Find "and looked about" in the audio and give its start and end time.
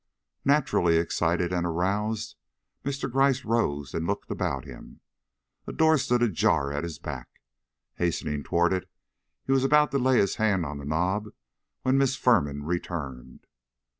3.93-4.65